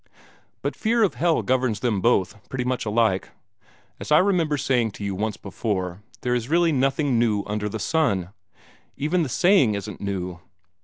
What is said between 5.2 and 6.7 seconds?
before, there is